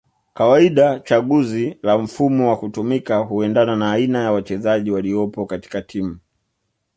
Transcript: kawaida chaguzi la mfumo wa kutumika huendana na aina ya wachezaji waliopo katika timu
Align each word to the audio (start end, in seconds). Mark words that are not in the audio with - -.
kawaida 0.33 0.99
chaguzi 0.99 1.77
la 1.83 1.97
mfumo 1.97 2.49
wa 2.49 2.57
kutumika 2.59 3.17
huendana 3.17 3.75
na 3.75 3.91
aina 3.91 4.19
ya 4.19 4.31
wachezaji 4.31 4.91
waliopo 4.91 5.45
katika 5.45 5.81
timu 5.81 6.19